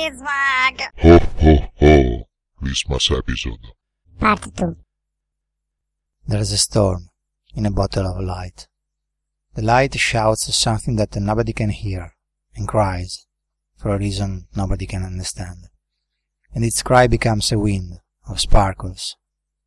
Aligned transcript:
Beeswax! 0.00 0.84
Ho 1.02 1.18
ho 1.42 1.56
ho! 1.78 2.22
Christmas 2.58 3.10
episode. 3.10 3.60
Part 4.18 4.56
2. 4.56 4.76
There's 6.26 6.52
a 6.52 6.56
storm 6.56 7.10
in 7.54 7.66
a 7.66 7.70
bottle 7.70 8.06
of 8.06 8.24
light. 8.24 8.66
The 9.54 9.60
light 9.60 9.94
shouts 9.96 10.54
something 10.56 10.96
that 10.96 11.16
nobody 11.16 11.52
can 11.52 11.68
hear 11.68 12.14
and 12.56 12.66
cries 12.66 13.26
for 13.76 13.94
a 13.94 13.98
reason 13.98 14.46
nobody 14.56 14.86
can 14.86 15.04
understand. 15.04 15.68
And 16.54 16.64
its 16.64 16.82
cry 16.82 17.06
becomes 17.06 17.52
a 17.52 17.58
wind 17.58 18.00
of 18.26 18.40
sparkles 18.40 19.18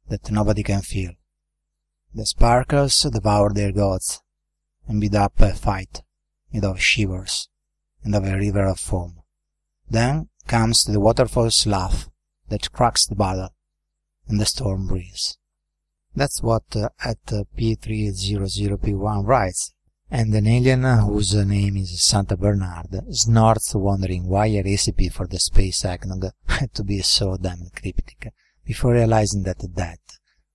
that 0.07 0.31
nobody 0.31 0.63
can 0.63 0.81
feel. 0.81 1.11
The 2.11 2.25
sparkles 2.25 3.00
devour 3.04 3.54
their 3.54 3.71
gods 3.71 4.23
and 4.88 5.00
build 5.00 5.13
up 5.13 5.39
a 5.39 5.54
fight 5.54 6.02
made 6.52 6.65
of 6.65 6.81
shivers 6.81 7.50
and 8.04 8.16
of 8.16 8.26
a 8.26 8.36
river 8.36 8.66
of 8.66 8.80
foam. 8.80 9.23
Then 9.90 10.30
comes 10.48 10.84
the 10.84 11.00
waterfall's 11.00 11.66
laugh 11.66 12.10
that 12.50 12.72
cracks 12.72 13.05
the 13.05 13.16
bottle 13.16 13.50
and 14.28 14.40
the 14.40 14.46
storm 14.46 14.88
breeze. 14.88 15.38
That's 16.16 16.44
what 16.44 16.64
uh, 16.76 16.90
at 17.04 17.18
uh, 17.32 17.44
P300P1 17.58 19.26
writes, 19.26 19.73
and 20.12 20.34
an 20.36 20.46
alien 20.46 20.84
whose 20.84 21.34
name 21.34 21.78
is 21.78 22.00
Santa 22.02 22.38
Bernard 22.38 23.02
snorts 23.12 23.73
wondering 23.73 24.28
why 24.28 24.46
a 24.48 24.62
recipe 24.62 25.09
for 25.09 25.26
the 25.26 25.40
space 25.40 25.84
eggnog 25.84 26.28
had 26.48 26.73
to 26.76 26.84
be 26.84 27.02
so 27.02 27.36
damn 27.38 27.70
cryptic, 27.76 28.31
before 28.64 28.94
realizing 28.94 29.42
that 29.44 29.76
that 29.76 30.00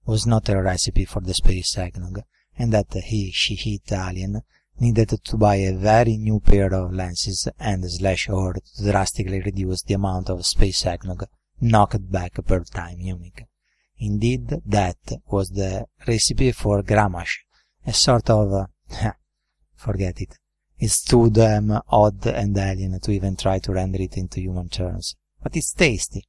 was 0.06 0.26
not 0.26 0.48
a 0.48 0.62
recipe 0.62 1.04
for 1.04 1.20
the 1.20 1.34
space 1.34 1.76
eggnog, 1.76 2.22
and 2.56 2.72
that 2.72 2.94
he, 2.94 3.32
she, 3.32 3.56
he 3.56 3.80
Italian 3.84 4.42
needed 4.80 5.10
to 5.24 5.36
buy 5.36 5.56
a 5.56 5.72
very 5.72 6.16
new 6.16 6.40
pair 6.40 6.72
of 6.72 6.92
lenses 6.92 7.48
and 7.58 7.84
slash 7.90 8.28
or 8.28 8.54
to 8.54 8.82
drastically 8.90 9.40
reduce 9.40 9.82
the 9.82 9.94
amount 9.94 10.30
of 10.30 10.46
space 10.46 10.86
eggnog 10.86 11.26
knocked 11.60 12.10
back 12.10 12.34
per 12.46 12.62
time 12.64 13.00
unit. 13.00 13.42
Indeed, 13.98 14.60
that 14.66 14.96
was 15.26 15.50
the 15.50 15.86
recipe 16.06 16.52
for 16.52 16.82
Gramash, 16.82 17.38
a 17.86 17.92
sort 17.92 18.30
of, 18.30 18.68
forget 19.74 20.20
it. 20.20 20.38
It's 20.78 21.02
too 21.02 21.30
damn 21.30 21.80
odd 21.88 22.24
and 22.26 22.56
alien 22.56 23.00
to 23.00 23.10
even 23.10 23.36
try 23.36 23.58
to 23.58 23.72
render 23.72 24.00
it 24.00 24.16
into 24.16 24.40
human 24.40 24.68
terms. 24.68 25.16
But 25.42 25.56
it's 25.56 25.72
tasty. 25.72 26.24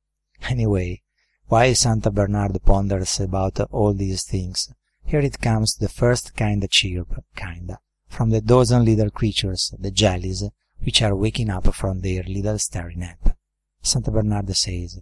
Anyway, 0.50 1.04
while 1.48 1.76
Santa 1.76 2.10
Bernard 2.10 2.58
ponders 2.64 3.20
about 3.20 3.60
all 3.72 3.94
these 3.94 4.24
things, 4.24 4.74
here 5.04 5.20
it 5.20 5.40
comes 5.40 5.76
the 5.76 5.90
first 5.90 6.36
kinda 6.36 6.68
chirp, 6.68 7.24
kinda, 7.36 7.80
from 8.10 8.32
the 8.32 8.42
dozen 8.42 8.84
little 8.84 9.10
creatures, 9.10 9.74
the 9.80 9.92
jellies, 9.92 10.44
which 10.84 11.02
are 11.02 11.16
waking 11.16 11.50
up 11.50 11.74
from 11.74 12.02
their 12.02 12.24
little 12.24 12.60
starry 12.60 12.96
nap. 12.96 13.38
Santa 13.82 14.12
Bernard 14.12 14.54
says, 14.56 15.00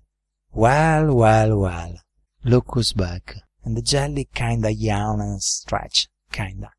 Well, 0.51 1.15
well, 1.15 1.59
well, 1.59 1.95
look 2.43 2.65
who's 2.73 2.93
back. 2.93 3.35
And 3.63 3.75
the 3.75 3.81
jelly 3.81 4.29
kinda 4.33 4.71
yawn 4.71 5.19
and 5.19 5.41
stretch, 5.41 6.07
kinda. 6.31 6.71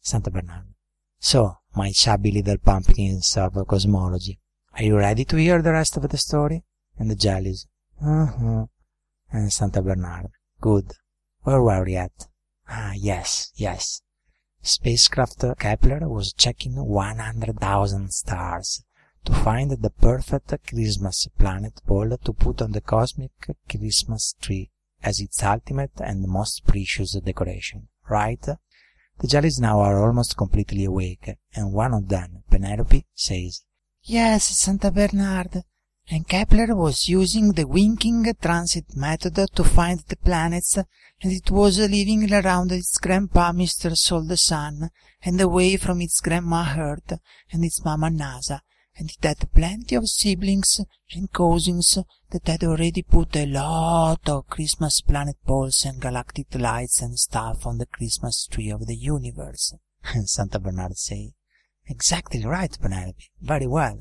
Santa 0.00 0.30
Bernard. 0.30 0.74
So, 1.18 1.56
my 1.76 1.92
chubby 1.92 2.30
little 2.30 2.58
pumpkins 2.58 3.36
of 3.36 3.54
cosmology, 3.66 4.40
are 4.74 4.82
you 4.82 4.96
ready 4.96 5.24
to 5.26 5.36
hear 5.36 5.62
the 5.62 5.72
rest 5.72 5.96
of 5.96 6.08
the 6.08 6.18
story? 6.18 6.64
And 6.98 7.10
the 7.10 7.16
jellies. 7.16 7.66
Uh-huh. 8.00 8.66
And 9.30 9.52
Santa 9.52 9.82
Bernard. 9.82 10.30
Good. 10.60 10.92
Where 11.42 11.62
were 11.62 11.84
we 11.84 11.96
at? 11.96 12.28
Ah, 12.68 12.92
yes, 12.94 13.52
yes. 13.54 14.02
Spacecraft 14.66 15.44
Kepler 15.58 16.08
was 16.08 16.32
checking 16.32 16.76
100,000 16.76 18.10
stars 18.14 18.82
to 19.26 19.34
find 19.34 19.70
the 19.70 19.90
perfect 19.90 20.54
Christmas 20.66 21.28
planet 21.38 21.82
ball 21.86 22.16
to 22.16 22.32
put 22.32 22.62
on 22.62 22.72
the 22.72 22.80
cosmic 22.80 23.32
Christmas 23.68 24.34
tree 24.40 24.70
as 25.02 25.20
its 25.20 25.42
ultimate 25.42 26.00
and 26.00 26.26
most 26.26 26.66
precious 26.66 27.12
decoration, 27.12 27.88
right? 28.08 28.40
The 29.18 29.26
jellies 29.26 29.60
now 29.60 29.80
are 29.80 30.02
almost 30.02 30.38
completely 30.38 30.86
awake, 30.86 31.36
and 31.54 31.74
one 31.74 31.92
of 31.92 32.08
them, 32.08 32.44
Penelope, 32.50 33.04
says, 33.14 33.64
Yes, 34.02 34.44
Santa 34.44 34.90
Bernard, 34.90 35.62
and 36.10 36.28
Kepler 36.28 36.74
was 36.74 37.08
using 37.08 37.52
the 37.52 37.66
winking 37.66 38.26
transit 38.40 38.94
method 38.94 39.36
to 39.54 39.64
find 39.64 40.00
the 40.00 40.16
planets, 40.16 40.76
and 40.76 41.32
it 41.32 41.50
was 41.50 41.78
living 41.78 42.32
around 42.32 42.70
its 42.72 42.98
grandpa 42.98 43.52
Mr. 43.52 43.96
Sol 43.96 44.24
the 44.24 44.36
Sun, 44.36 44.90
and 45.22 45.40
away 45.40 45.76
from 45.76 46.02
its 46.02 46.20
grandma 46.20 46.74
Earth 46.78 47.18
and 47.50 47.64
its 47.64 47.84
mama 47.84 48.08
NASA, 48.08 48.60
and 48.96 49.10
it 49.10 49.24
had 49.24 49.52
plenty 49.52 49.94
of 49.96 50.08
siblings 50.08 50.80
and 51.12 51.32
cousins 51.32 51.98
that 52.30 52.46
had 52.46 52.64
already 52.64 53.02
put 53.02 53.34
a 53.36 53.46
lot 53.46 54.28
of 54.28 54.46
Christmas 54.48 55.00
planet 55.00 55.36
balls 55.44 55.84
and 55.84 56.00
galactic 56.00 56.54
lights 56.54 57.00
and 57.00 57.18
stuff 57.18 57.66
on 57.66 57.78
the 57.78 57.86
Christmas 57.86 58.46
tree 58.46 58.70
of 58.70 58.86
the 58.86 58.96
universe. 58.96 59.74
and 60.14 60.28
Santa 60.28 60.58
Bernard 60.58 60.96
say, 60.98 61.32
Exactly 61.86 62.44
right, 62.44 62.76
Penelope. 62.80 63.30
Very 63.40 63.66
well. 63.66 64.00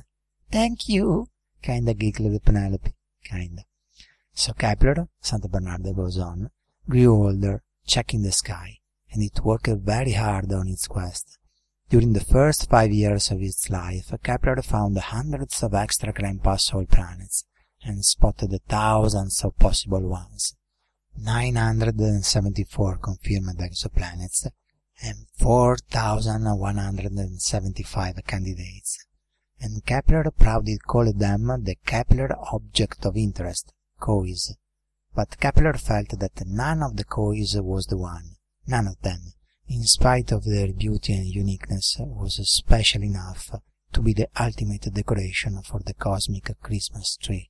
Thank 0.52 0.88
you. 0.88 1.28
Kinda 1.64 1.96
giggled 1.96 2.44
Penelope. 2.44 2.94
Kinda. 3.24 3.64
So 4.34 4.54
Kepler, 4.54 5.08
Santa 5.22 5.48
Bernard 5.48 5.84
goes 5.96 6.18
on, 6.18 6.50
grew 6.90 7.16
older, 7.16 7.64
checking 7.86 8.22
the 8.22 8.32
sky, 8.32 8.80
and 9.12 9.24
it 9.24 9.44
worked 9.44 9.68
very 9.68 10.12
hard 10.12 10.52
on 10.52 10.68
its 10.68 10.88
quest. 10.88 11.40
During 11.90 12.14
the 12.14 12.20
first 12.20 12.70
five 12.70 12.92
years 12.92 13.32
of 13.32 13.42
its 13.42 13.70
life, 13.70 14.14
Kepler 14.24 14.62
found 14.62 14.98
hundreds 14.98 15.64
of 15.64 15.74
extra 15.74 16.12
Sol 16.58 16.86
planets, 16.86 17.46
and 17.84 18.04
spotted 18.04 18.60
thousands 18.68 19.42
of 19.44 19.58
possible 19.58 20.02
ones. 20.02 20.56
974 21.18 22.98
confirmed 22.98 23.60
exoplanets, 23.60 24.48
and 25.02 25.28
4,175 25.38 28.16
candidates. 28.26 29.06
And 29.66 29.86
Kepler 29.86 30.30
proudly 30.30 30.78
called 30.78 31.20
them 31.20 31.48
the 31.64 31.76
Kepler 31.86 32.36
Object 32.52 33.06
of 33.06 33.16
Interest, 33.16 33.72
KOIS. 33.98 34.58
But 35.16 35.40
Kepler 35.40 35.76
felt 35.76 36.20
that 36.20 36.46
none 36.46 36.84
of 36.84 36.98
the 36.98 37.06
KOIS 37.06 37.56
was 37.62 37.86
the 37.86 37.96
one, 37.96 38.36
none 38.68 38.88
of 38.88 39.00
them, 39.04 39.32
in 39.70 39.84
spite 39.84 40.34
of 40.34 40.44
their 40.44 40.74
beauty 40.74 41.14
and 41.14 41.26
uniqueness, 41.26 41.96
was 41.98 42.42
special 42.50 43.04
enough 43.04 43.52
to 43.94 44.02
be 44.02 44.12
the 44.12 44.28
ultimate 44.38 44.94
decoration 44.94 45.62
for 45.62 45.80
the 45.80 45.94
cosmic 45.94 46.52
Christmas 46.62 47.16
tree. 47.16 47.50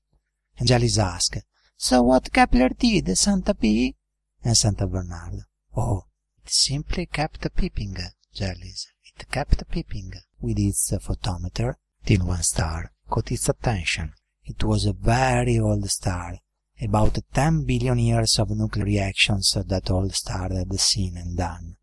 And 0.59 0.67
Jellies 0.67 0.99
asked, 0.99 1.39
So 1.77 2.03
what 2.03 2.31
Kepler 2.31 2.69
did, 2.69 3.17
Santa 3.17 3.55
P? 3.55 3.95
And 4.43 4.55
Santa 4.55 4.85
Bernard, 4.85 5.45
Oh, 5.75 6.05
it 6.43 6.51
simply 6.51 7.07
kept 7.07 7.55
peeping, 7.55 7.97
Jellies. 8.35 8.85
It 9.03 9.27
kept 9.31 9.67
peeping 9.71 10.13
with 10.39 10.59
its 10.59 10.91
photometer 10.91 11.77
till 12.05 12.25
one 12.25 12.43
star 12.43 12.91
caught 13.09 13.31
its 13.31 13.49
attention. 13.49 14.13
It 14.45 14.63
was 14.63 14.85
a 14.85 14.93
very 14.93 15.57
old 15.59 15.89
star, 15.89 16.37
about 16.81 17.17
10 17.33 17.63
billion 17.65 17.99
years 17.99 18.39
of 18.39 18.49
nuclear 18.49 18.85
reactions 18.85 19.53
that 19.53 19.91
old 19.91 20.13
star 20.13 20.49
had 20.53 20.79
seen 20.79 21.15
and 21.17 21.37
done. 21.37 21.77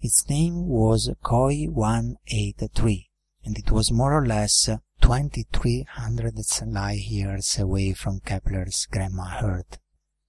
Its 0.00 0.28
name 0.28 0.66
was 0.68 1.10
KOI 1.22 1.66
183, 1.66 3.10
and 3.44 3.58
it 3.58 3.70
was 3.70 3.90
more 3.90 4.14
or 4.14 4.26
less 4.26 4.68
2300 5.00 6.34
light 6.66 7.00
years 7.00 7.58
away 7.58 7.92
from 7.92 8.20
Kepler's 8.20 8.86
grandma 8.90 9.40
Earth. 9.42 9.78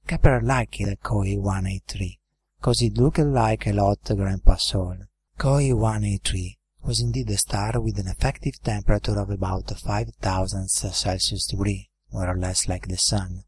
Kepler 0.08 0.42
liked 0.42 0.82
KOI 1.04 1.38
183, 1.38 2.20
cause 2.62 2.82
it 2.82 2.98
looked 2.98 3.20
like 3.20 3.68
a 3.68 3.74
lot 3.74 4.00
Grandpa 4.04 4.56
Sol. 4.56 4.98
KOI 5.38 5.76
183 5.76 6.58
was 6.84 7.00
indeed 7.00 7.30
a 7.30 7.38
star 7.38 7.80
with 7.80 8.00
an 8.00 8.08
effective 8.08 8.62
temperature 8.64 9.20
of 9.20 9.30
about 9.30 9.70
5000 9.70 10.70
Celsius 10.70 11.48
degree, 11.48 11.90
more 12.12 12.28
or 12.28 12.38
less 12.38 12.68
like 12.68 12.88
the 12.88 12.98
Sun, 12.98 13.44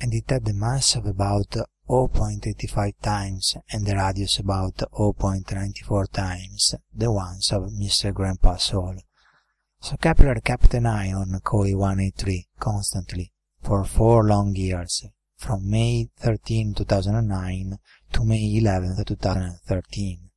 and 0.00 0.14
it 0.14 0.28
had 0.28 0.48
a 0.48 0.52
mass 0.52 0.94
of 0.94 1.06
about 1.06 1.56
0.85 1.88 2.92
times 3.00 3.56
and 3.70 3.88
a 3.88 3.96
radius 3.96 4.38
about 4.38 4.76
0.94 4.76 6.12
times 6.12 6.74
the 6.94 7.10
ones 7.10 7.50
of 7.50 7.70
Mr. 7.72 8.12
Grandpa 8.12 8.56
Sol. 8.56 8.96
So 9.80 9.96
Kepler 9.96 10.34
kept 10.36 10.74
an 10.74 10.86
eye 10.86 11.12
on 11.12 11.40
KOI 11.42 11.76
183 11.76 12.48
constantly 12.58 13.32
for 13.62 13.84
four 13.84 14.24
long 14.24 14.54
years, 14.54 15.06
from 15.36 15.70
May 15.70 16.10
13, 16.16 16.74
2009 16.74 17.78
to 18.12 18.24
May 18.24 18.56
11, 18.58 19.04
2013. 19.04 20.27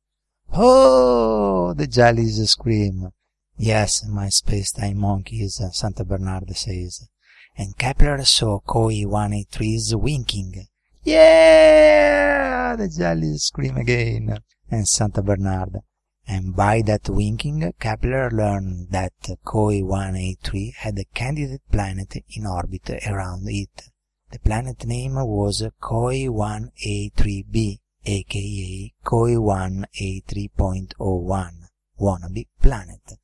Oh! 0.54 1.72
The 1.72 1.86
jellies 1.86 2.50
scream. 2.50 3.08
Yes, 3.56 4.04
my 4.06 4.28
space-time 4.28 4.98
monkeys, 4.98 5.60
uh, 5.60 5.70
Santa 5.70 6.04
Bernard 6.04 6.54
says. 6.56 7.08
And 7.56 7.76
Kepler 7.76 8.22
saw 8.24 8.60
KOI 8.60 9.04
183's 9.04 9.96
winking. 9.96 10.66
Yeah! 11.04 12.76
The 12.76 12.88
jellies 12.88 13.44
scream 13.44 13.76
again. 13.78 14.38
And 14.70 14.86
Santa 14.86 15.22
Bernard. 15.22 15.80
And 16.26 16.54
by 16.54 16.82
that 16.82 17.08
winking, 17.08 17.72
Kepler 17.80 18.30
learned 18.30 18.90
that 18.90 19.12
KOI 19.44 19.82
183 19.84 20.74
had 20.78 20.98
a 20.98 21.04
candidate 21.14 21.62
planet 21.70 22.14
in 22.28 22.46
orbit 22.46 22.90
around 23.06 23.48
it. 23.48 23.88
The 24.30 24.38
planet 24.38 24.86
name 24.86 25.14
was 25.14 25.62
KOI 25.80 26.28
183b, 26.28 27.80
aka 28.04 28.92
KOI 29.04 29.36
183.01, 29.36 31.52
wannabe 32.00 32.46
planet. 32.60 33.18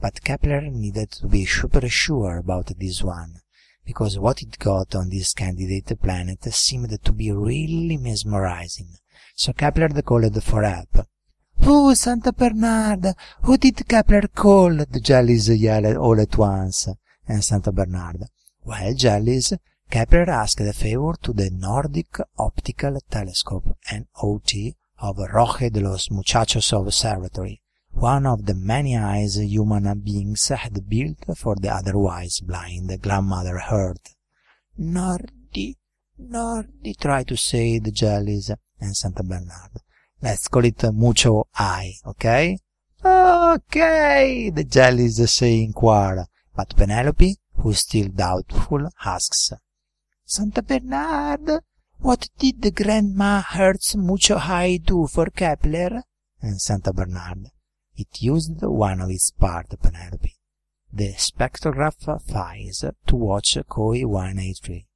But 0.00 0.22
Kepler 0.22 0.62
needed 0.62 1.10
to 1.12 1.28
be 1.28 1.44
super 1.44 1.88
sure 1.88 2.38
about 2.38 2.72
this 2.78 3.02
one, 3.02 3.40
because 3.84 4.18
what 4.18 4.42
it 4.42 4.58
got 4.58 4.94
on 4.94 5.10
this 5.10 5.34
candidate 5.34 6.00
planet 6.00 6.44
seemed 6.52 7.04
to 7.04 7.12
be 7.12 7.30
really 7.30 7.96
mesmerizing. 7.96 8.88
So 9.34 9.52
Kepler 9.52 9.88
called 10.02 10.42
for 10.42 10.62
help. 10.62 11.06
Oh, 11.64 11.94
Santa 11.94 12.32
Bernard! 12.32 13.14
who 13.42 13.56
did 13.56 13.86
Kepler 13.86 14.28
call? 14.28 14.74
The 14.74 15.00
jellies 15.00 15.48
yelled 15.48 15.96
all 15.96 16.20
at 16.20 16.36
once. 16.36 16.88
And 17.28 17.44
Santa 17.44 17.70
Bernard, 17.70 18.24
well, 18.64 18.94
jellies, 18.94 19.52
Kepler 19.92 20.30
asked 20.30 20.58
a 20.60 20.72
favor 20.72 21.12
to 21.20 21.34
the 21.34 21.50
Nordic 21.50 22.18
Optical 22.38 22.98
Telescope, 23.10 23.76
NOT, 23.92 24.50
of 24.98 25.18
Roque 25.18 25.70
de 25.70 25.80
los 25.80 26.10
Muchachos 26.10 26.72
Observatory, 26.72 27.60
one 27.90 28.24
of 28.24 28.46
the 28.46 28.54
many 28.54 28.96
eyes 28.96 29.34
human 29.34 30.00
beings 30.00 30.48
had 30.48 30.88
built 30.88 31.18
for 31.36 31.56
the 31.56 31.68
otherwise 31.68 32.40
blind 32.40 33.02
grandmother 33.02 33.60
Earth. 33.70 34.16
Nordi, 34.80 35.76
Nordi, 36.18 36.98
tried 36.98 37.28
to 37.28 37.36
say 37.36 37.78
the 37.78 37.90
jellies 37.90 38.50
and 38.80 38.96
Santa 38.96 39.22
Bernarda. 39.22 39.80
Let's 40.22 40.48
call 40.48 40.64
it 40.64 40.82
mucho 40.94 41.48
eye, 41.54 41.92
okay? 42.06 42.56
Okay, 43.04 44.48
the 44.48 44.64
jellies 44.64 45.30
say 45.30 45.62
inquire, 45.62 46.24
but 46.56 46.74
Penelope, 46.74 47.36
who 47.56 47.68
is 47.68 47.80
still 47.80 48.08
doubtful, 48.08 48.88
asks, 49.04 49.52
Santa 50.24 50.62
Bernard, 50.62 51.62
what 51.98 52.28
did 52.38 52.62
the 52.62 52.70
Grandma 52.70 53.42
Earth's 53.56 53.96
Mucho 53.96 54.36
Eye 54.36 54.80
do 54.82 55.06
for 55.06 55.26
Kepler? 55.26 56.02
And 56.40 56.60
Santa 56.60 56.92
Bernard, 56.92 57.50
it 57.96 58.22
used 58.22 58.62
one 58.62 59.00
of 59.00 59.10
its 59.10 59.30
parts, 59.30 59.74
Penelope, 59.76 60.34
the 60.92 61.12
spectrograph 61.12 62.22
FIES 62.22 62.84
to 63.06 63.16
watch 63.16 63.58
KOI 63.68 64.06
183. 64.06 64.86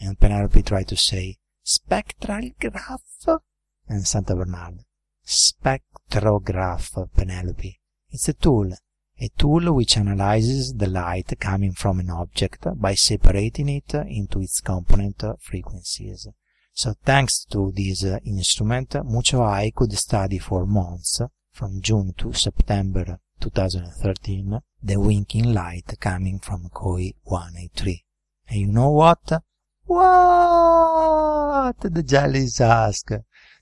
And 0.00 0.18
Penelope 0.18 0.62
tried 0.62 0.88
to 0.88 0.96
say, 0.96 1.38
Spectral 1.62 2.50
graph? 2.60 3.40
And 3.88 4.06
Santa 4.06 4.36
Bernard, 4.36 4.84
spectrograph, 5.26 7.08
Penelope. 7.14 7.80
It's 8.10 8.28
a 8.28 8.34
tool, 8.34 8.72
a 9.20 9.28
tool 9.38 9.72
which 9.72 9.96
analyzes 9.96 10.74
the 10.74 10.88
light 10.88 11.32
coming 11.38 11.72
from 11.72 12.00
an 12.00 12.10
object 12.10 12.66
by 12.76 12.94
separating 12.94 13.68
it 13.68 13.94
into 13.94 14.40
its 14.40 14.60
component 14.60 15.22
frequencies. 15.40 16.26
So 16.72 16.94
thanks 17.04 17.44
to 17.46 17.72
this 17.74 18.04
uh, 18.04 18.18
instrument, 18.24 18.96
Mucho 19.04 19.70
could 19.76 19.92
study 19.92 20.38
for 20.38 20.66
months 20.66 21.20
from 21.52 21.80
June 21.80 22.12
to 22.18 22.32
September 22.32 23.20
2013, 23.40 24.58
the 24.82 24.96
winking 24.98 25.54
light 25.54 25.94
coming 26.00 26.40
from 26.40 26.68
KOI 26.70 27.12
183. 27.22 28.04
And 28.48 28.60
you 28.60 28.66
know 28.66 28.90
what? 28.90 29.42
What? 29.84 31.76
The 31.80 32.02
jellies 32.02 32.60
ask. 32.60 33.08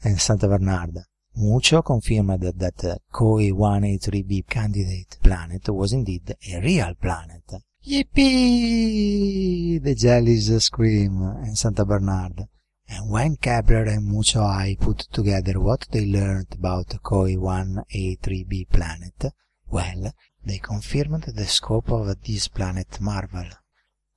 And 0.05 0.21
Santa 0.21 0.49
Bernarda. 0.49 1.05
Mucho 1.34 1.82
confirmed 1.82 2.43
that 2.43 2.76
the 2.76 2.99
KOI 3.11 3.50
183b 3.52 4.46
candidate 4.49 5.19
planet 5.23 5.69
was 5.70 5.93
indeed 5.93 6.37
a 6.52 6.61
real 6.61 6.94
planet. 6.94 7.44
Yippee! 7.87 9.82
The 9.82 9.94
jellies 9.94 10.62
scream, 10.62 11.23
and 11.23 11.56
Santa 11.56 11.84
Bernard. 11.84 12.46
And 12.88 13.11
when 13.11 13.37
Kepler 13.37 13.84
and 13.84 14.06
Mucho 14.06 14.43
Eye 14.43 14.76
put 14.79 14.99
together 15.11 15.58
what 15.58 15.88
they 15.90 16.05
learned 16.05 16.49
about 16.52 17.02
KOI 17.02 17.37
183b 17.37 18.69
planet, 18.69 19.32
well, 19.70 20.12
they 20.44 20.58
confirmed 20.58 21.25
the 21.25 21.46
scope 21.46 21.90
of 21.90 22.14
this 22.23 22.49
planet 22.49 23.00
marvel. 23.00 23.46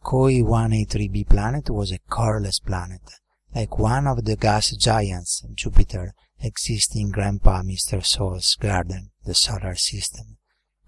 KOI 0.03 0.41
183b 0.41 1.29
planet 1.29 1.69
was 1.69 1.91
a 1.93 1.99
colorless 2.09 2.59
planet, 2.59 3.01
like 3.55 3.79
one 3.79 4.05
of 4.05 4.25
the 4.25 4.35
gas 4.35 4.71
giants, 4.71 5.45
Jupiter, 5.55 6.13
existing 6.41 7.11
Grandpa 7.11 7.61
Mr. 7.61 8.05
Sol's 8.05 8.55
garden, 8.55 9.11
the 9.25 9.33
solar 9.33 9.75
system. 9.75 10.37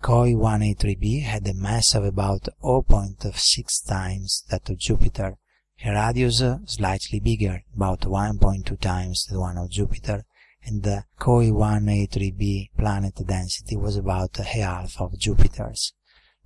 KOI 0.01 0.33
183b 0.33 1.23
had 1.23 1.47
a 1.47 1.53
mass 1.53 1.95
of 1.95 2.03
about 2.03 2.47
0.6 2.63 3.87
times 3.87 4.43
that 4.49 4.69
of 4.69 4.77
Jupiter, 4.77 5.37
a 5.83 5.91
radius 5.91 6.41
uh, 6.41 6.59
slightly 6.65 7.19
bigger, 7.19 7.63
about 7.75 8.01
1.2 8.01 8.79
times 8.79 9.25
the 9.25 9.39
one 9.39 9.57
of 9.57 9.69
Jupiter, 9.69 10.23
and 10.63 10.83
the 10.83 11.05
KOI 11.17 11.49
183b 11.49 12.71
planet 12.77 13.15
density 13.25 13.75
was 13.75 13.95
about 13.95 14.37
a 14.39 14.43
half 14.43 14.99
of 14.99 15.17
Jupiter's. 15.17 15.93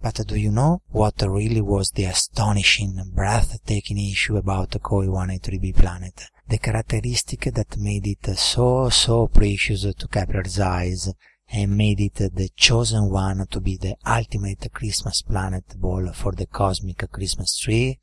But 0.01 0.15
do 0.27 0.35
you 0.35 0.51
know 0.51 0.81
what 0.89 1.21
really 1.21 1.61
was 1.61 1.91
the 1.91 2.05
astonishing, 2.05 2.99
breathtaking 3.13 3.99
issue 3.99 4.37
about 4.37 4.71
the 4.71 4.79
KOI 4.79 5.07
183b 5.07 5.75
planet? 5.75 6.23
The 6.51 6.57
characteristic 6.57 7.53
that 7.53 7.77
made 7.77 8.07
it 8.07 8.37
so, 8.37 8.89
so 8.89 9.27
precious 9.27 9.83
to 9.83 10.07
Kepler's 10.09 10.59
eyes 10.59 11.09
and 11.49 11.77
made 11.77 12.01
it 12.01 12.15
the 12.15 12.49
chosen 12.57 13.09
one 13.09 13.47
to 13.47 13.61
be 13.61 13.77
the 13.77 13.95
ultimate 14.05 14.69
Christmas 14.73 15.21
planet 15.21 15.63
ball 15.77 16.11
for 16.11 16.33
the 16.33 16.47
cosmic 16.47 17.09
Christmas 17.09 17.57
tree 17.57 17.99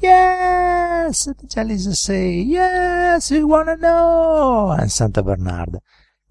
Yes, 0.00 1.24
the 1.24 1.46
jellies 1.46 1.98
say, 1.98 2.32
yes, 2.32 3.30
we 3.30 3.42
wanna 3.42 3.78
know, 3.78 4.76
and 4.78 4.92
Santa 4.92 5.22
Bernard. 5.22 5.78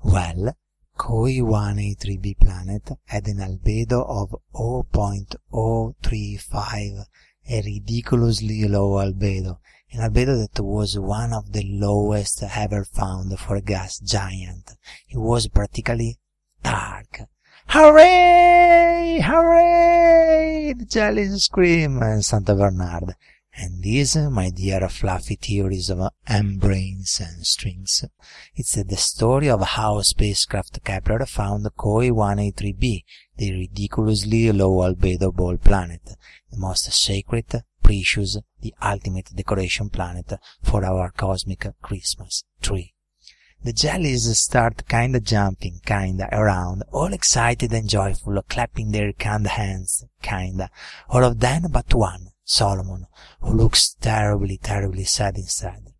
Well, 0.03 0.55
KOI 0.95 1.39
183b 1.39 2.37
planet 2.39 2.91
had 3.05 3.27
an 3.27 3.39
albedo 3.39 4.05
of 4.07 4.35
0.035, 4.53 7.05
a 7.49 7.61
ridiculously 7.63 8.67
low 8.67 8.99
albedo, 9.03 9.57
an 9.91 10.01
albedo 10.01 10.47
that 10.51 10.61
was 10.61 10.99
one 10.99 11.33
of 11.33 11.53
the 11.53 11.63
lowest 11.63 12.43
ever 12.43 12.83
found 12.83 13.37
for 13.39 13.55
a 13.55 13.61
gas 13.61 13.99
giant. 13.99 14.75
It 15.09 15.17
was 15.17 15.47
practically 15.47 16.19
dark. 16.61 17.21
Hooray! 17.67 19.21
Hooray! 19.23 20.73
The 20.77 20.85
jellies 20.85 21.43
scream, 21.43 22.01
and 22.01 22.23
Santa 22.23 22.55
Bernard. 22.55 23.15
And 23.59 23.81
these, 23.81 24.15
my 24.15 24.51
dear 24.51 24.87
fluffy 24.87 25.35
theories 25.35 25.89
of 25.89 26.11
M-branes 26.27 27.19
and 27.19 27.45
strings, 27.45 28.05
it's 28.53 28.75
the 28.75 28.97
story 28.97 29.49
of 29.49 29.61
how 29.63 29.99
spacecraft 30.01 30.83
Kepler 30.83 31.25
found 31.25 31.67
KOI 31.75 32.09
183b, 32.09 33.03
the 33.35 33.51
ridiculously 33.53 34.51
low 34.51 34.83
albedo 34.87 35.35
ball 35.35 35.57
planet, 35.57 36.03
the 36.51 36.57
most 36.57 36.91
sacred, 36.93 37.63
precious, 37.87 38.37
the 38.59 38.73
ultimate 38.81 39.29
decoration 39.33 39.89
planet 39.89 40.33
for 40.61 40.83
our 40.83 41.09
cosmic 41.11 41.65
Christmas 41.81 42.43
tree. 42.61 42.93
The 43.63 43.71
jellies 43.71 44.37
start 44.37 44.87
kinda 44.89 45.21
jumping, 45.21 45.79
kinda 45.85 46.27
around, 46.33 46.83
all 46.91 47.13
excited 47.13 47.71
and 47.71 47.87
joyful, 47.87 48.41
clapping 48.49 48.91
their 48.91 49.13
canned 49.13 49.47
hands, 49.47 50.03
kinda, 50.21 50.69
all 51.09 51.23
of 51.23 51.39
them 51.39 51.67
but 51.71 51.93
one, 51.93 52.31
Solomon, 52.43 53.07
who 53.39 53.53
looks 53.53 53.93
terribly, 53.93 54.57
terribly 54.57 55.05
sad 55.05 55.37
inside. 55.37 55.93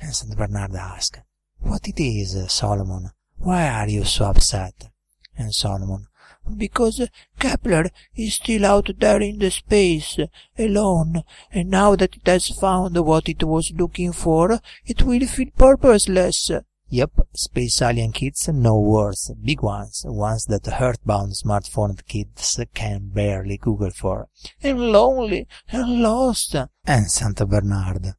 And 0.00 0.14
St. 0.14 0.36
Bernard 0.36 0.74
asks, 0.74 1.20
What 1.60 1.86
it 1.86 2.00
is, 2.02 2.52
Solomon? 2.52 3.10
Why 3.36 3.68
are 3.68 3.88
you 3.88 4.04
so 4.04 4.24
upset? 4.26 4.90
And 5.36 5.54
Solomon, 5.54 6.08
because 6.56 7.08
Kepler 7.38 7.90
is 8.16 8.34
still 8.34 8.64
out 8.66 8.90
there 8.98 9.20
in 9.20 9.38
the 9.38 9.50
space, 9.50 10.18
alone, 10.58 11.22
and 11.52 11.70
now 11.70 11.96
that 11.96 12.16
it 12.16 12.26
has 12.26 12.48
found 12.48 12.96
what 12.96 13.28
it 13.28 13.42
was 13.42 13.72
looking 13.72 14.12
for, 14.12 14.60
it 14.86 15.02
will 15.02 15.26
feel 15.26 15.48
purposeless. 15.56 16.50
Yep, 16.90 17.10
space 17.34 17.82
alien 17.82 18.12
kids 18.12 18.48
know 18.48 18.80
words, 18.80 19.30
big 19.44 19.60
ones, 19.62 20.04
ones 20.06 20.46
that 20.46 20.80
earthbound 20.80 21.32
smartphone 21.32 22.00
kids 22.06 22.58
can 22.72 23.10
barely 23.10 23.58
Google 23.58 23.90
for. 23.90 24.28
And 24.62 24.80
lonely, 24.90 25.46
and 25.70 26.00
lost. 26.00 26.56
And 26.86 27.10
Santa 27.10 27.44
Bernard. 27.44 28.14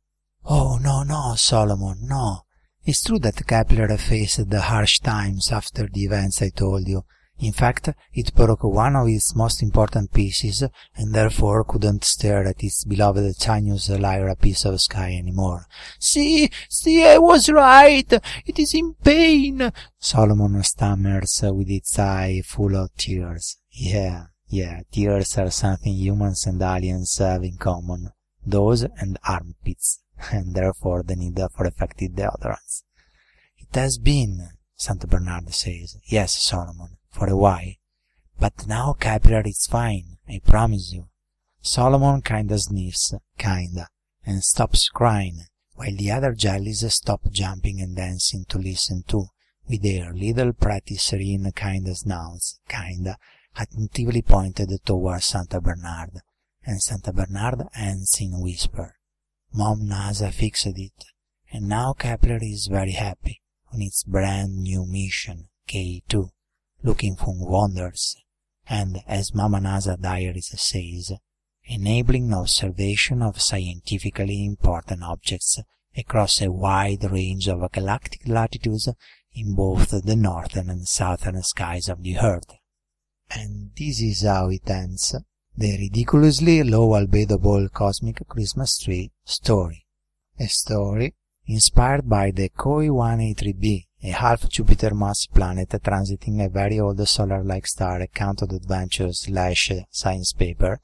Oh, 0.45 0.77
no, 0.79 1.01
no, 1.01 1.33
Solomon, 1.35 1.97
no. 2.03 2.41
It's 2.83 3.03
true 3.03 3.19
that 3.19 3.45
Kepler 3.45 3.97
faced 3.97 4.49
the 4.49 4.61
harsh 4.61 4.99
times 4.99 5.51
after 5.51 5.87
the 5.87 6.03
events 6.03 6.41
I 6.41 6.49
told 6.49 6.87
you. 6.87 7.03
In 7.41 7.53
fact, 7.53 7.87
it 8.13 8.35
broke 8.35 8.65
one 8.65 8.97
of 8.97 9.07
its 9.07 9.33
most 9.33 9.63
important 9.63 10.11
pieces, 10.11 10.61
and 10.95 11.15
therefore 11.15 11.63
couldn't 11.63 12.03
stare 12.03 12.45
at 12.45 12.61
its 12.61 12.83
beloved 12.83 13.33
Cygnus 13.37 13.87
Lyra 13.89 14.35
piece 14.35 14.65
of 14.65 14.81
sky 14.81 15.13
anymore. 15.13 15.65
See, 15.99 16.49
see, 16.69 17.05
I 17.05 17.17
was 17.17 17.49
right. 17.49 18.11
It 18.45 18.59
is 18.59 18.73
in 18.73 18.93
pain. 18.95 19.71
Solomon 19.97 20.61
stammers 20.63 21.41
with 21.41 21.69
its 21.69 21.97
eye 21.97 22.41
full 22.45 22.75
of 22.75 22.93
tears. 22.97 23.57
Yeah, 23.71 24.25
yeah, 24.49 24.81
tears 24.91 25.37
are 25.37 25.49
something 25.49 25.93
humans 25.93 26.45
and 26.45 26.61
aliens 26.61 27.17
have 27.19 27.43
in 27.43 27.55
common. 27.55 28.09
Those 28.45 28.83
and 28.83 29.17
armpits, 29.25 30.01
and 30.31 30.53
therefore 30.53 31.03
the 31.03 31.15
need 31.15 31.39
for 31.55 31.65
effective 31.65 32.11
deodorants. 32.11 32.83
It 33.57 33.73
has 33.75 33.97
been, 33.97 34.49
St. 34.75 35.07
Bernard 35.07 35.53
says. 35.53 35.97
Yes, 36.05 36.41
Solomon 36.41 36.98
for 37.11 37.27
a 37.27 37.35
while. 37.35 37.73
But 38.39 38.67
now 38.67 38.93
Kepler 38.93 39.41
is 39.45 39.67
fine, 39.67 40.17
I 40.27 40.39
promise 40.39 40.93
you. 40.93 41.09
Solomon 41.61 42.21
kinda 42.21 42.57
sniffs, 42.57 43.13
kinda, 43.37 43.89
and 44.25 44.43
stops 44.43 44.87
crying, 44.89 45.45
while 45.73 45.95
the 45.95 46.11
other 46.11 46.33
jellies 46.33 46.85
stop 46.93 47.29
jumping 47.31 47.81
and 47.81 47.95
dancing 47.95 48.45
to 48.45 48.57
listen 48.57 49.03
to, 49.09 49.27
with 49.67 49.81
their 49.81 50.13
little 50.13 50.53
pretty 50.53 50.95
serene 50.95 51.51
kinda 51.53 51.95
snouts, 51.95 52.59
kinda, 52.69 53.17
attentively 53.57 54.21
pointed 54.21 54.69
towards 54.85 55.25
Santa 55.25 55.59
Bernard, 55.59 56.21
and 56.63 56.81
Santa 56.81 57.11
Bernard 57.11 57.67
ends 57.75 58.21
in 58.21 58.39
whisper. 58.39 58.95
Mom 59.51 59.81
NASA 59.81 60.31
fixed 60.31 60.65
it, 60.67 61.05
and 61.51 61.67
now 61.67 61.91
Kepler 61.93 62.39
is 62.41 62.67
very 62.67 62.93
happy 62.93 63.41
on 63.73 63.81
its 63.81 64.03
brand 64.03 64.59
new 64.59 64.85
mission, 64.85 65.49
K2 65.67 66.31
looking 66.83 67.15
for 67.15 67.35
wonders, 67.37 68.15
and, 68.67 69.01
as 69.07 69.33
Mama 69.33 69.59
NASA 69.59 69.99
Diaries 69.99 70.53
says, 70.59 71.13
enabling 71.65 72.33
observation 72.33 73.21
of 73.21 73.41
scientifically 73.41 74.45
important 74.45 75.03
objects 75.03 75.59
across 75.97 76.41
a 76.41 76.51
wide 76.51 77.03
range 77.11 77.47
of 77.47 77.71
galactic 77.71 78.27
latitudes 78.27 78.87
in 79.33 79.55
both 79.55 79.89
the 80.03 80.15
northern 80.15 80.69
and 80.69 80.87
southern 80.87 81.41
skies 81.43 81.89
of 81.89 82.01
the 82.03 82.17
Earth. 82.17 82.55
And 83.29 83.71
this 83.77 84.01
is 84.01 84.23
how 84.23 84.49
it 84.49 84.69
ends, 84.69 85.15
the 85.55 85.77
ridiculously 85.77 86.63
low 86.63 86.89
albedo 86.89 87.41
ball 87.41 87.67
cosmic 87.69 88.27
Christmas 88.27 88.79
tree 88.79 89.11
story. 89.25 89.85
A 90.39 90.47
story 90.47 91.15
inspired 91.45 92.07
by 92.07 92.31
the 92.31 92.49
KOI 92.49 92.87
183b 92.87 93.88
a 94.03 94.11
half 94.11 94.47
Jupiter 94.49 94.93
mass 94.93 95.25
planet 95.25 95.69
transiting 95.69 96.43
a 96.43 96.49
very 96.49 96.79
old 96.79 97.05
solar-like 97.07 97.67
star 97.67 98.01
account 98.01 98.41
of 98.41 98.51
adventures 98.51 99.21
slash 99.21 99.71
science 99.89 100.33
paper, 100.33 100.79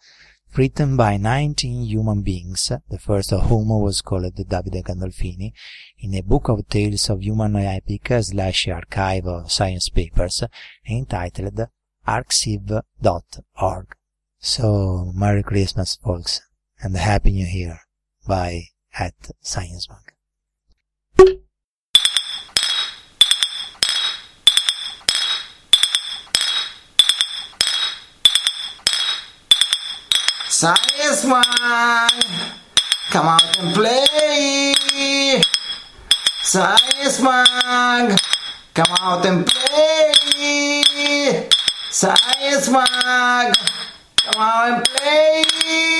written 0.56 0.96
by 0.98 1.18
19 1.18 1.84
human 1.84 2.22
beings, 2.22 2.72
the 2.90 3.00
first 3.00 3.32
of 3.34 3.44
whom 3.44 3.70
was 3.70 4.02
called 4.02 4.34
Davide 4.36 4.84
Gandolfini, 4.84 5.54
in 6.00 6.14
a 6.16 6.22
book 6.22 6.50
of 6.50 6.68
tales 6.68 7.10
of 7.10 7.22
human 7.22 7.56
epic 7.56 8.12
slash 8.22 8.68
archive 8.68 9.26
of 9.26 9.52
science 9.52 9.90
papers, 9.90 10.44
entitled 10.90 11.68
arxiv.org. 12.08 13.96
So, 14.40 15.12
Merry 15.16 15.44
Christmas, 15.44 15.96
folks, 15.96 16.42
and 16.80 16.96
Happy 16.96 17.32
New 17.32 17.48
Year. 17.48 17.80
Bye 18.28 18.70
at 18.98 19.14
Science 19.42 19.88
Science 30.58 31.26
man, 31.26 32.10
come 33.12 33.28
out 33.28 33.60
and 33.60 33.76
play. 33.76 35.42
Science 36.44 37.22
man, 37.22 38.16
come 38.74 38.96
out 39.02 39.26
and 39.26 39.46
play. 39.46 41.50
Science 41.92 42.70
man, 42.70 43.52
come 44.16 44.42
out 44.42 44.78
and 44.78 44.86
play. 44.86 45.95